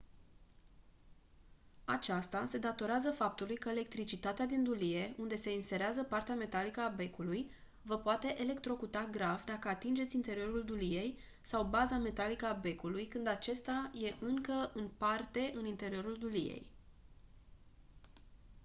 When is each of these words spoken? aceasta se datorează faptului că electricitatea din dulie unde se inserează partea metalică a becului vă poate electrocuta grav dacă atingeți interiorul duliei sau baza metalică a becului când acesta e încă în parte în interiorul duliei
aceasta 1.85 2.45
se 2.45 2.57
datorează 2.57 3.11
faptului 3.11 3.55
că 3.55 3.69
electricitatea 3.69 4.45
din 4.45 4.63
dulie 4.63 5.13
unde 5.17 5.35
se 5.35 5.53
inserează 5.53 6.03
partea 6.03 6.35
metalică 6.35 6.81
a 6.81 6.87
becului 6.95 7.51
vă 7.81 7.97
poate 7.97 8.35
electrocuta 8.41 9.03
grav 9.11 9.43
dacă 9.43 9.67
atingeți 9.67 10.15
interiorul 10.15 10.65
duliei 10.65 11.17
sau 11.41 11.63
baza 11.63 11.97
metalică 11.97 12.45
a 12.45 12.53
becului 12.53 13.05
când 13.07 13.27
acesta 13.27 13.91
e 14.03 14.13
încă 14.25 14.71
în 14.73 14.87
parte 14.97 15.51
în 15.53 15.65
interiorul 15.65 16.17
duliei 16.17 16.69